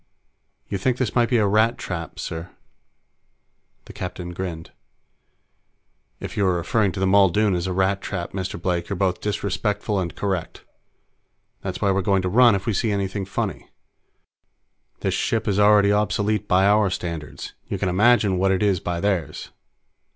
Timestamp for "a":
1.37-1.45, 7.67-7.71